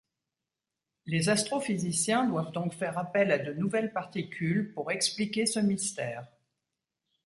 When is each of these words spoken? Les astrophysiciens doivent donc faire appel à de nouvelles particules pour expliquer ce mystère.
Les 1.05 1.29
astrophysiciens 1.29 2.25
doivent 2.25 2.51
donc 2.53 2.73
faire 2.73 2.97
appel 2.97 3.29
à 3.31 3.37
de 3.37 3.53
nouvelles 3.53 3.93
particules 3.93 4.73
pour 4.73 4.91
expliquer 4.91 5.45
ce 5.45 5.59
mystère. 5.59 6.27